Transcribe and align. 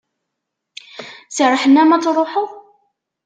Serrḥen-am 1.35 1.91
ad 1.95 2.01
truḥeḍ? 2.03 2.49